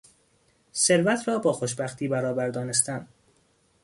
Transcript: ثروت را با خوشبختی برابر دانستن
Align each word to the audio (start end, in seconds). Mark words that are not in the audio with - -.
ثروت 0.73 1.27
را 1.27 1.39
با 1.39 1.53
خوشبختی 1.53 2.07
برابر 2.07 2.49
دانستن 2.49 3.07